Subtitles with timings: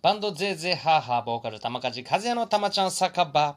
[0.00, 3.56] バンドゼーゼーハーハーボーカル玉梶和也の玉ちゃん酒場。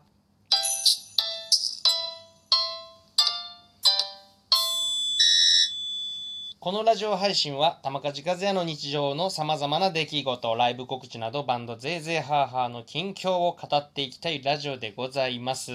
[6.60, 15.72] このラジオ配信は玉梶和也の日常のさまざまな出来事ライブ告知などバンドゼーゼーハーハーの近況を語っていきたいラジオでございます。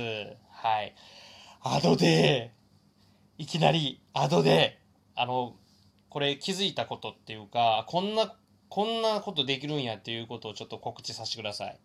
[0.50, 0.96] はい。
[1.62, 2.50] アドで
[3.38, 4.80] いきなりアドで
[5.14, 5.54] あの
[6.08, 8.34] これ気づいたことっていうかこんな
[8.68, 11.78] こんなことできるんやっていうことをちょっと告知させてください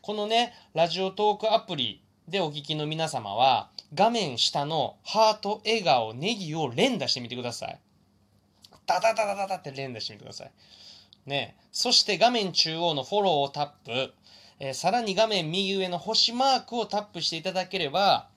[0.00, 7.78] このねラジオトークアプリでお聞きの皆様は画面下のハート笑顔ネギを連打してみてください
[8.86, 10.52] ダダダダダダって連打してみてください。
[11.26, 11.56] ね。
[11.70, 14.12] そして画面中央のフォローをタップ、
[14.58, 18.28] えー、さらに画面右上の星マークをタップしていただければ、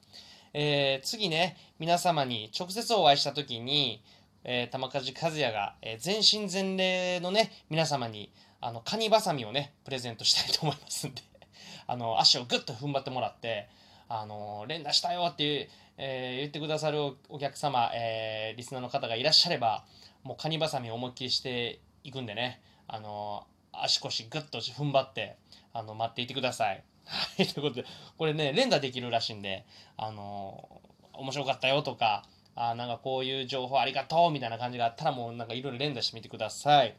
[0.53, 4.01] えー、次ね、皆様に直接お会いした時に、
[4.47, 8.31] えー、玉梶和也が、えー、全身全霊のね、皆様に、
[8.61, 11.21] あの、カニバサミをね、プレゼントしたいと思いますんで、
[11.87, 13.67] あの、足をグッと踏ん張ってもらって、
[14.07, 19.83] あの、連打したよっていう、えー、言ってくださるお客様、えー、リスナーの方がいらっしゃれば、
[20.23, 25.37] もうカニバサミを思いっきりしていくんでね、あの足腰グッと踏ん張って、
[25.73, 26.83] あの、待っていてください。
[27.05, 27.85] はい、ということで、
[28.17, 29.65] これね、連打できるらしいんで、
[29.97, 30.81] あの
[31.13, 32.25] 面白かったよとか、
[32.55, 36.95] あなんかこういう情報ありがとうみたいな感じがあったら、もうなんかいろいろ連打してみてください。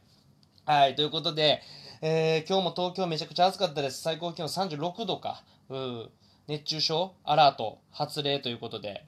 [0.65, 1.61] はい、ということで、
[2.01, 4.01] えー、今日も東京めちゃくちゃ暑かったです。
[4.01, 5.43] 最高気温36度か。
[5.69, 6.09] うん。
[6.47, 9.05] 熱中症アラート発令ということで、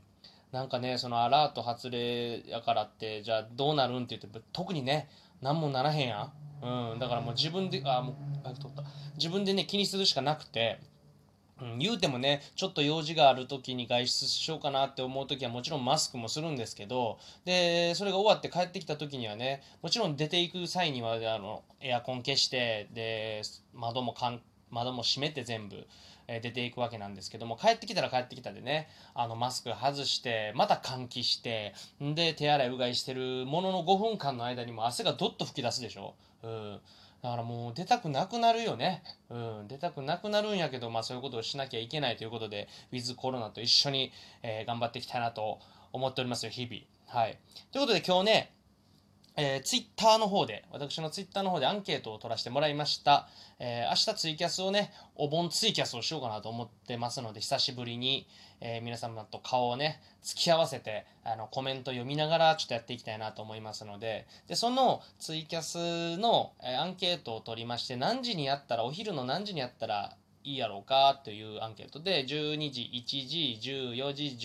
[0.51, 5.09] なんかね、そのアラート発令やからって、じゃあどうなるんって言って、特にね、
[5.41, 6.31] 何もならへんや
[6.63, 6.91] ん。
[6.93, 8.83] うん、だからもう自分で、あ、もう、あ、取った。
[9.17, 10.79] 自分でね、気にするしかなくて、
[11.61, 23.41] うん、言うてもね、ちょっと用事がある時に外出しようかなって思う時はもちろんマスクもするんですけど、で、それが終わって帰ってきた時にはね、もちろん出ていく際には、あの、エアコン消して、で、
[23.73, 25.87] 窓もかん、窓も閉めて全部、
[26.31, 36.79] え出ていくわけなんですけども帰ってきたら帰ってきたでねあのマスク外してまた換気してで手洗いうがいしてるものの5分間の間にも汗がどっと吹き出すでしょ、うん、
[37.21, 39.03] だからもう出たくなくなるよね。
[39.29, 45.59] うん、出たくなくなるんやけど、まあそういうことをしなきゃいけないということで、ウィズコロナと一緒に、えー、頑張っていきたいなと
[45.91, 47.21] 思っておりますよ、日々。
[47.21, 47.37] はい。
[47.71, 48.53] ということで今日ね、
[49.35, 53.27] えー、ツイッターの方で、私のツイッターの方でアンケートを取らせてもらいました。
[53.59, 58.27] えー、明日ツイキャスをね、お盆ツイキャスをしようかなと思ってますので、久しぶりに、
[58.61, 74.37] えー、皆様と顔をね、付き合わせて、あの、コメント読みながらちょっとやっていきたいなと思いますので、で、そのツイキャスの、えアンケートを取りまして、何時にやったら、お昼の何時にやったらいいやろうかというアンケートで、12時、1時、14時、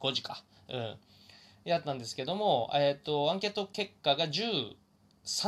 [0.00, 0.42] 15時か。
[0.68, 0.96] うん。
[1.64, 4.74] やったんですけども、えっ、ー、と、アンケート結果が13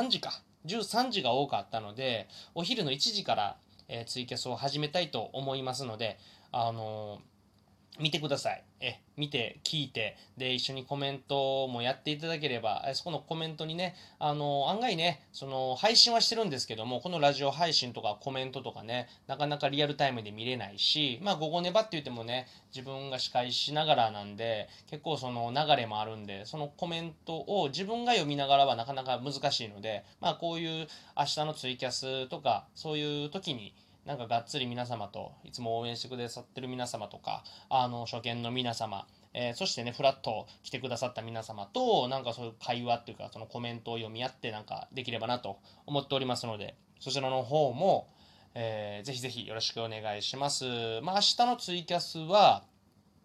[0.09, 0.43] 時か。
[0.67, 3.57] 13時が多かったので、お昼の1時から、
[3.89, 6.19] えー、ツイキャスを始めたいと思いますので、
[6.53, 7.34] あのー
[7.99, 8.65] 見てください。
[8.81, 33.73] え、見て、聞いて、で、一緒にコメントもやっていただければ、そこのコメントにね、あの、案外ね、その、配信はしてるんですけども、このラジオ配信とかコメントとかね、なかなかリアルタイムで見れないし、まあ、午後ねばって言ってもね、自分が司会しながらなんで、結構その流れもあるんで、そのコメントを自分が読みながらはなかなか難しいので、まあ、こういう明日のツイキャスとか、そういう時に、
[34.07, 48.09] なんかがっつり皆様といつも応援してくださってる皆様とかあの初見の皆様えー、そしてね、フラット来てくださった皆様と、なんかそういう会話っていうか、そのコメントを読み合ってなんかできればなと思っておりますので、そちらの方も、
[48.55, 50.65] えー、ぜひぜひよろしくお願いします。
[51.03, 52.63] まあ、明日のツイキャスは、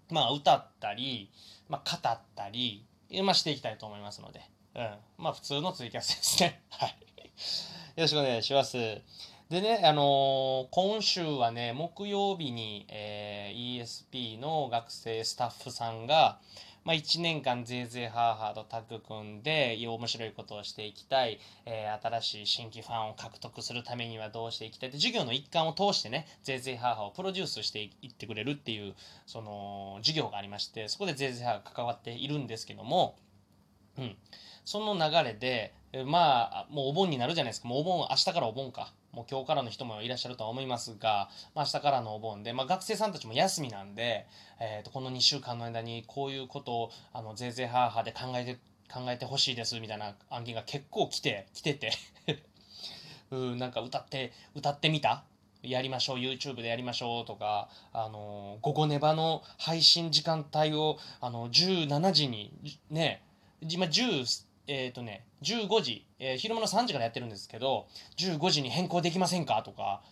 [0.09, 1.29] まあ、歌ったり、
[1.69, 2.83] まあ、語ったり、
[3.23, 4.41] まあ、していきたいと思いますので、
[4.75, 4.89] うん。
[5.19, 6.63] まあ、普通のツイキャスですね。
[6.71, 6.89] はい。
[6.89, 6.95] よ
[7.97, 8.77] ろしくお願いします。
[9.49, 16.37] でね、あのー、今週はね、木曜日に、えー、ESP の学生スタッフさんが、
[16.85, 28.93] まあ、1年間ぜいぜいハーハーとタッグ組んで面白いことをしていきたい、えー、新しい新規ファンを獲得するためにはどうしていきたいって授業の一環を通してねぜいぜいハーハーをプロデュースしていってくれるっていう
[29.25, 33.15] その授業がありましてそこでぜいぜいハーが関わっているんですけども、
[33.97, 34.15] うん、
[34.63, 35.73] その流れで
[36.05, 37.67] まあもうお盆になるじゃないですか。
[37.67, 38.93] もうお盆明日からお盆か。
[39.11, 44.27] もう今日からの人もいらっしゃるとは思いますが、まあ、明日からのお盆で、まあ、学生さんたちも休みなんで、
[44.59, 48.59] えー、とこの2週間の間にこういうことをあのぜいぜいはーはーで考えて
[48.91, 51.91] 考えてほしいですみたいな案件が結構来て来てて。
[53.31, 55.23] うんなんか歌って歌ってみた？
[55.61, 63.21] やりましょう YouTube でやりましょうとかあの午後ネバの配信時間帯をあの17時にね
[63.61, 67.87] 今10えっ、とね、15時、えー昼間の3時からやってるんですけど、
[68.17, 70.03] 15時に変更できませんかとか、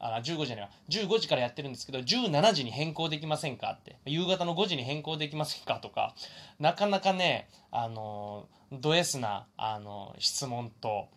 [0.00, 0.70] あ、15時じゃない。
[0.88, 3.98] 15時からやってるんですけど、17時に変更できませんかって。
[4.06, 6.14] 夕方の5時に変更できませんかとか、
[6.58, 11.08] なかなかね、あのー、ド S な、あのー質問と、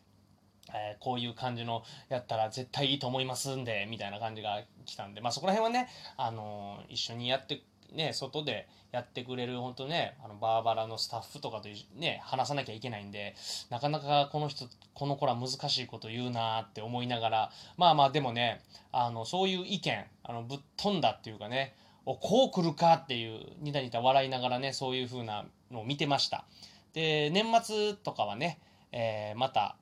[0.69, 7.63] えーこういう感じのやったら絶対いいと思いますんで、みたいな感じが来たんで、まあそこら辺はね、あのー一緒にやって、
[7.93, 13.35] ね、外でやってくれる、本当ね、あの、バーバラのスタッフとかとね、話さなきゃいけないんで、
[13.69, 18.61] なかなかこの人、この子ら難しいこと言うなって思いながら、まあまあでもね、
[18.91, 21.75] あの、そういう意見、あの、ぶっ飛んだっていうかね、
[22.05, 26.45] お、こう来るかっていう、ニタニタ笑いながらね、そういう風なのを見てました。
[26.93, 28.59] で、年末とかはね、
[28.91, 29.75] えーまた、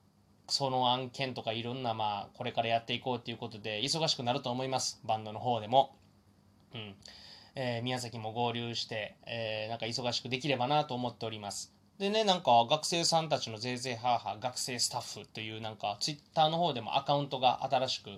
[0.48, 5.00] その案件とかいろんな、まあ、これからやっていこうっていうことで、忙しくなると思います。
[5.06, 5.96] バンドの方でも。
[6.74, 6.96] うん。
[7.56, 11.74] えー宮崎も合流して、えーなんか忙しくできればなと思っております。
[12.00, 18.10] でね、なんか学生さんたちのぜいぜいハーハー学生スタッフというなんかツイッターの方でもアカウントが新しく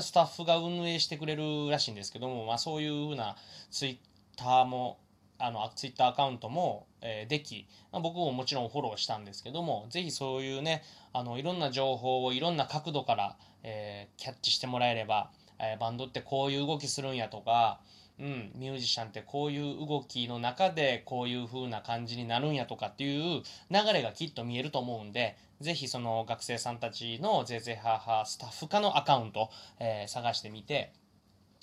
[0.00, 3.36] スタッフが運営してくれるらしいんですけども、まあそういうふうな
[3.70, 3.96] ツイッ
[4.36, 4.98] ターも
[5.38, 17.80] あのツイッターアカウントも、えーでき、まあ僕ももちろんフォローしたんですけども、ぜひそういうね、あのいろんな情報をいろんな角度から、えーキャッチしてもらえれば、えーバンドってこういう動きするんやとか、
[18.20, 29.50] うん、ミュージシャンってこういう動きの中でこういう風な感じになるんやとかっていう流れがきっと見えると思うんで、ぜひその学生さんたちのぜぜははスタッフ課のアカウント、
[29.80, 30.92] えー探してみて、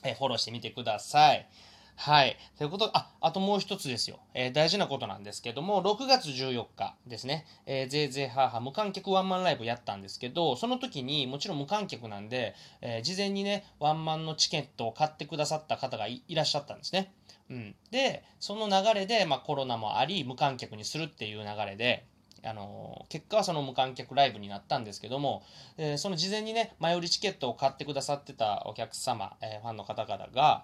[0.03, 1.47] えーフォローしてみてください。
[2.01, 2.37] はい。
[2.57, 4.21] ということ、あ、あともう一つですよ。
[4.33, 17.11] えー大事なことなんですけども、6月14日ですね、えー、ぜいぜいハーハー無観客ワンマンライブやったんですけど、その時にもちろん無観客なんで、えー事前にね、ワンマンのチケットを買ってくださった方がいらっしゃったんですね。
[17.49, 17.75] うん。
[17.91, 22.05] で、その流れで、まあコロナもあり、無観客にするっていう流れで、
[22.45, 25.43] あの結果はその無観客ライブになったんですけども、
[25.77, 30.63] えその事前にね、前売りチケットを買ってくださってたお客様、えファンの方々が、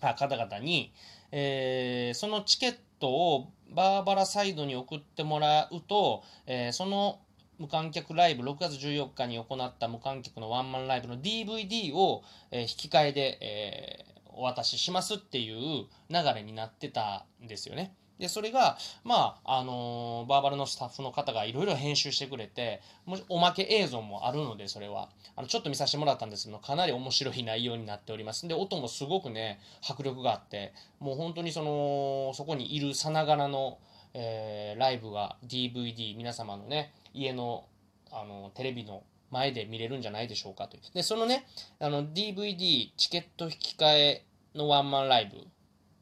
[0.00, 0.92] 方々に、
[1.32, 7.20] えーそのチケットをバーバラサイドに送ってもらうと、えーその
[7.58, 14.04] 無観客ライブ、6月14日に行った無観客のワンマンライブの DVD を、えー引き換えで、え
[14.38, 15.88] お渡ししますっていう流
[16.32, 17.92] れになってたんですよね。
[18.18, 25.08] で、それが、まあ、あのーバーバラのスタッフの方がいろいろ編集してくれて、もしおまけ映像もあるので、それは。
[25.36, 28.46] あの、ちょっと見させてもらったんですけど、かなり面白い内容になっております。
[28.48, 33.78] で、音もすごくね、迫力があって、もう本当にその、そこにいるさながらの、
[34.14, 37.66] えーライブが DVD、皆様のね、家の、
[38.10, 40.82] あの、テレビの前で見れるんじゃないでしょうかという。
[40.94, 41.46] で、そのね、
[41.78, 44.24] あの、DVD、チケット引き換え
[44.54, 45.46] のワンマンライブ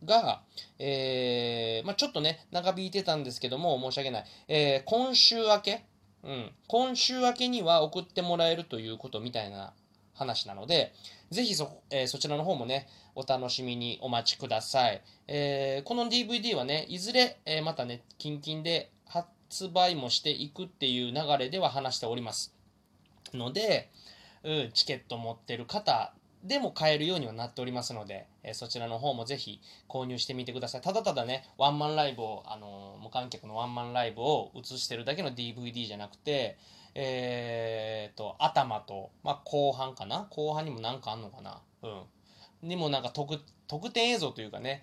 [0.07, 0.43] が、
[0.79, 4.25] えーまあ、ちょっとね、長引いてたんですけども、申し訳ない。
[4.49, 5.85] えー今週明け、
[6.23, 9.73] うん、今週明けには送ってもらえるということみたいな
[10.15, 10.93] 話なので、
[11.31, 15.03] ぜひそ,、えーそちらの方もね、お楽しみにお待ちください。
[15.29, 22.55] えーこの DVD はね、いずれ、えーまたね、近々で発売もしていくっていう流れでは話しております。
[23.35, 23.91] ので、
[24.43, 26.13] うん、チケット持ってる方
[26.43, 30.81] でも買えるようにはなっておりますので、えーそちらの方もぜひ購入してみてください。
[30.81, 36.57] ただただね、ワンマンライブを、あのー無観客のワンマンライブを映してるだけの DVD じゃなくて、
[36.95, 40.27] えー、と、頭と、まあ、後半かな？
[40.31, 41.61] 後半にもなんかあんのかな？
[41.83, 42.69] うん。
[42.69, 44.83] にもなんか特、特典映像というかね、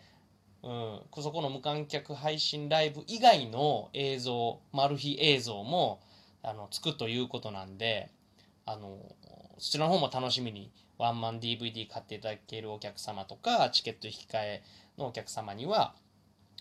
[0.62, 6.02] うん、そこの無観客配信ライブ以外の映像、マル秘映像も、
[6.44, 8.12] あの、つくということなんで、
[8.66, 8.98] あの、
[9.58, 14.64] そちらの方も楽しみに、ワンマン DVD 買っていただけるお客様とか、チケット引き換え
[14.98, 15.94] のお客様には、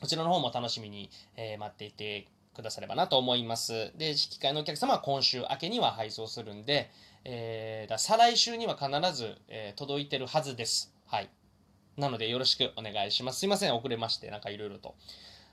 [0.01, 3.93] こちらの方も楽しみに、え待っていてくださればなと思います。
[3.97, 6.91] で、引き換えのお客様は今週明けには配送するんで、
[7.25, 10.93] えーだ再来週には必ず、えー届いてるはずです。
[11.07, 11.31] はい。
[11.97, 13.41] なのでよろしくお願いします。
[13.41, 14.95] すいません、遅れまして、なんかいろいろと。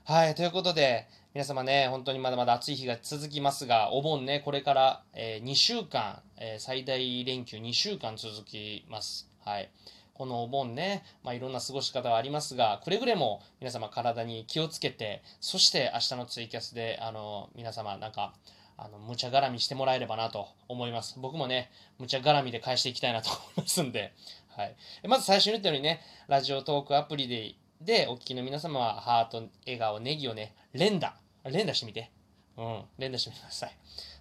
[0.04, 9.28] はい、ということで、皆様ね、本当にまだまだ暑い日が続きますが、お盆ね、これから、え2週間、えー最大連休2週間続きます。
[9.44, 9.70] はい。
[10.14, 18.34] このお盆ね、まあ、いろんな過ごし方はありますが、くれぐれも皆様体に気をつけて、そして明日のツイキャスで、あの、皆様なんか、
[18.76, 21.18] あの、無茶絡みしてもらえればなと思います。
[21.20, 24.12] 僕もね、無茶絡みで返していきたいなと思いますんで、
[24.48, 24.74] はい。
[25.06, 31.14] まず最初に言ったようにね、ラジオトークアプリで、で、お聞きの皆様は、ハート、笑顔、ネギをね、連打。
[31.44, 32.10] 連打してみて。
[32.58, 33.76] うん、連打してみてください。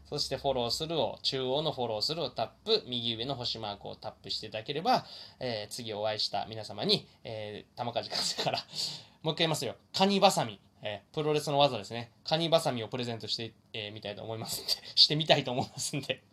[0.06, 5.06] そしてフォローするを、中央のフォローするをタップ、右上の星マークをタップしていただければ、
[5.42, 8.60] えー次お会いした皆様に、えー、玉梶風から、
[9.24, 9.76] もう一回言いますよ。
[9.94, 10.62] カニバサミ。
[10.82, 12.12] えープロレスの技ですね。
[12.24, 16.24] カニバサミをプレゼントして、えーみたいと思いますんで、 してみたいと思いますんで。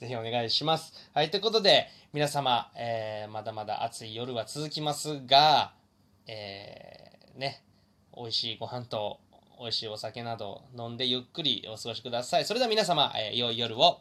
[0.00, 1.10] ぜひお願いします。
[1.12, 5.74] はい、ということで、皆様、えーまだまだ暑い夜は続きますが、
[6.26, 7.62] えーね、
[8.16, 9.18] 美味しいご飯と
[9.60, 12.44] 美味しいお酒など飲んでゆっくりお過ごしください。
[12.44, 14.00] それでは皆様、えー良い夜を。